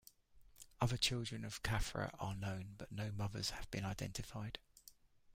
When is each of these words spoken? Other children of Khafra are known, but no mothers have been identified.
Other 0.79 0.97
children 0.97 1.45
of 1.45 1.61
Khafra 1.61 2.09
are 2.19 2.33
known, 2.33 2.73
but 2.79 2.91
no 2.91 3.11
mothers 3.11 3.51
have 3.51 3.69
been 3.69 3.85
identified. 3.85 4.57